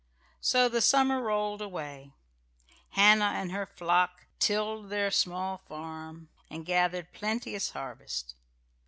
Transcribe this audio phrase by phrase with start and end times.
[0.39, 2.09] So the summer rolled away.
[2.93, 8.33] Hannah and her little flock tilled their small farm and gathered plenteous harvest.